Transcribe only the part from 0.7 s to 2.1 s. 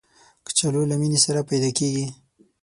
له مینې سره پیدا کېږي